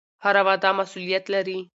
[0.23, 1.59] هره وعده مسوولیت لري